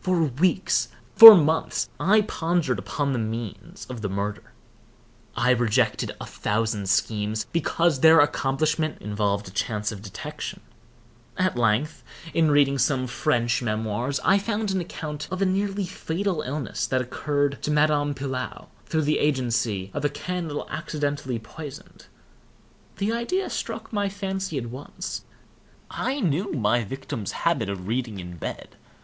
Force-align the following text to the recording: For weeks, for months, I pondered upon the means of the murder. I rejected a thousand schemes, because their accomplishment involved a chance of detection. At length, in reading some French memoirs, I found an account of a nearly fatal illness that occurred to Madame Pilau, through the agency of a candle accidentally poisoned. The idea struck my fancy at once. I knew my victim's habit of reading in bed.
For 0.00 0.22
weeks, 0.22 0.90
for 1.16 1.34
months, 1.34 1.88
I 1.98 2.20
pondered 2.20 2.78
upon 2.78 3.12
the 3.12 3.18
means 3.18 3.84
of 3.86 4.00
the 4.00 4.08
murder. 4.08 4.52
I 5.34 5.50
rejected 5.50 6.14
a 6.20 6.24
thousand 6.24 6.88
schemes, 6.88 7.46
because 7.52 7.98
their 7.98 8.20
accomplishment 8.20 9.02
involved 9.02 9.48
a 9.48 9.50
chance 9.50 9.90
of 9.90 10.02
detection. 10.02 10.60
At 11.36 11.56
length, 11.58 12.04
in 12.32 12.48
reading 12.48 12.78
some 12.78 13.08
French 13.08 13.60
memoirs, 13.60 14.20
I 14.24 14.38
found 14.38 14.70
an 14.70 14.80
account 14.80 15.26
of 15.32 15.42
a 15.42 15.44
nearly 15.44 15.84
fatal 15.84 16.42
illness 16.42 16.86
that 16.86 17.00
occurred 17.02 17.60
to 17.64 17.72
Madame 17.72 18.14
Pilau, 18.14 18.66
through 18.84 19.02
the 19.02 19.18
agency 19.18 19.90
of 19.92 20.04
a 20.04 20.08
candle 20.08 20.68
accidentally 20.70 21.40
poisoned. 21.40 22.06
The 22.98 23.10
idea 23.12 23.50
struck 23.50 23.92
my 23.92 24.08
fancy 24.08 24.58
at 24.58 24.66
once. 24.66 25.24
I 25.90 26.20
knew 26.20 26.52
my 26.52 26.84
victim's 26.84 27.32
habit 27.32 27.68
of 27.68 27.88
reading 27.88 28.20
in 28.20 28.36
bed. 28.36 28.76